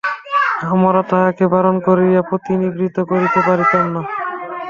আমরা 0.71 1.01
তাঁহাকে 1.09 1.45
বারণ 1.53 1.75
করিয়া 1.87 2.21
প্রতিনিবৃত্ত 2.29 2.97
করিতে 3.09 3.39
পারিতাম 3.47 3.85
না। 3.93 4.01